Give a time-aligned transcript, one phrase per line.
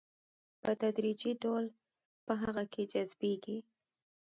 [0.63, 1.65] په تدريجي ډول
[2.25, 3.57] په هغه کې جذبيږي.